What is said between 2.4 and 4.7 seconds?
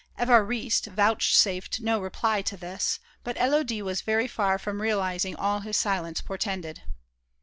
to this, but Élodie was very far